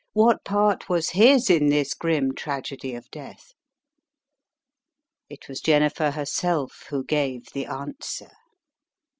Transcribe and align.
What 0.13 0.43
part 0.43 0.89
was 0.89 1.11
his 1.11 1.47
in 1.47 1.69
this 1.69 1.93
grim 1.93 2.33
tragedy 2.33 2.95
of 2.95 3.11
death? 3.11 3.53
It 5.29 5.47
was 5.47 5.61
Jennifer 5.61 6.09
herself 6.09 6.87
who 6.89 7.03
gave 7.03 7.51
the 7.53 7.67
answer. 7.67 8.31